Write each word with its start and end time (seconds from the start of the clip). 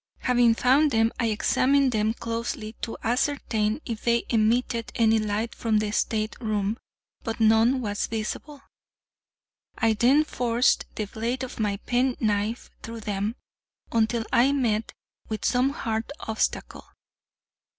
Having 0.21 0.55
found 0.55 0.89
them, 0.89 1.11
I 1.19 1.27
examined 1.27 1.91
them 1.91 2.15
closely 2.15 2.73
to 2.81 2.97
ascertain 3.03 3.81
if 3.85 4.01
they 4.03 4.25
emitted 4.29 4.91
any 4.95 5.19
light 5.19 5.53
from 5.53 5.77
the 5.77 5.91
state 5.91 6.35
room; 6.41 6.79
but 7.23 7.39
none 7.39 7.81
was 7.81 8.07
visible. 8.07 8.63
I 9.77 9.93
then 9.93 10.23
forced 10.23 10.87
the 10.95 11.05
blade 11.05 11.43
of 11.43 11.59
my 11.59 11.77
pen 11.77 12.15
knife 12.19 12.71
through 12.81 13.01
them, 13.01 13.35
until 13.91 14.25
I 14.33 14.53
met 14.53 14.91
with 15.29 15.45
some 15.45 15.69
hard 15.69 16.11
obstacle. 16.21 16.83